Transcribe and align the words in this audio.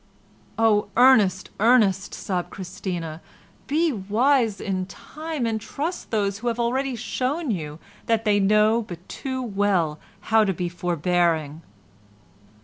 "Oh, 0.57 0.87
Ernest, 0.97 1.51
Ernest," 1.59 2.15
sobbed 2.15 2.49
Christina, 2.49 3.21
"be 3.67 3.91
wise 3.91 4.59
in 4.59 4.87
time, 4.87 5.45
and 5.45 5.61
trust 5.61 6.09
those 6.09 6.39
who 6.39 6.47
have 6.47 6.59
already 6.59 6.95
shown 6.95 7.51
you 7.51 7.77
that 8.07 8.25
they 8.25 8.39
know 8.39 8.81
but 8.81 9.07
too 9.07 9.43
well 9.43 9.99
how 10.21 10.43
to 10.43 10.53
be 10.55 10.69
forbearing." 10.69 11.61